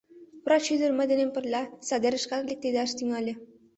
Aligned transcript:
Врач 0.45 0.65
ӱдыр 0.73 0.91
мый 0.97 1.07
денем 1.09 1.29
пырля 1.35 1.61
садерышкат 1.87 2.43
лектедаш 2.49 2.91
тӱҥале. 2.97 3.33